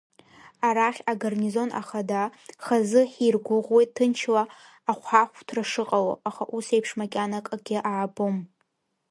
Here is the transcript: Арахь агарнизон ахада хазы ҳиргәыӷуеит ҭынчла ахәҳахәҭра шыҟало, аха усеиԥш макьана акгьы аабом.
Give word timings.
Арахь 0.67 1.01
агарнизон 1.11 1.69
ахада 1.81 2.21
хазы 2.63 3.01
ҳиргәыӷуеит 3.13 3.89
ҭынчла 3.95 4.43
ахәҳахәҭра 4.91 5.63
шыҟало, 5.71 6.13
аха 6.29 6.43
усеиԥш 6.55 6.91
макьана 6.99 7.37
акгьы 7.53 7.77
аабом. 7.91 8.35